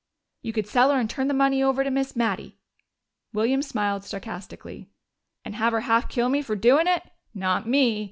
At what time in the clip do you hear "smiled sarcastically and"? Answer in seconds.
3.61-5.53